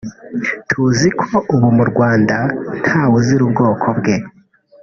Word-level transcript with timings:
tuziko 0.69 1.23
ubu 1.53 1.67
mu 1.77 1.83
Rwanda 1.91 2.37
ntawe 2.85 3.13
uzira 3.19 3.41
ubwoko 3.47 3.87
bwe 3.97 4.15